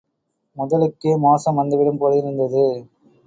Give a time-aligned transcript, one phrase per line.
[0.57, 2.65] முதலுக்கே மோசம் வந்துவிடும் போலிருந்தது.